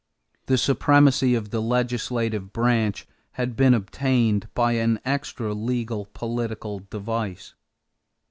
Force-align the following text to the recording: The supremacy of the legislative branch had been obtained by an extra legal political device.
The 0.47 0.57
supremacy 0.57 1.35
of 1.35 1.51
the 1.51 1.61
legislative 1.61 2.51
branch 2.51 3.07
had 3.33 3.55
been 3.55 3.75
obtained 3.75 4.47
by 4.55 4.71
an 4.71 4.99
extra 5.05 5.53
legal 5.53 6.07
political 6.15 6.79
device. 6.89 7.53